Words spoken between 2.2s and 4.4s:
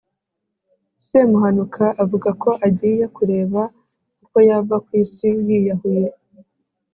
ko agiye kureba uko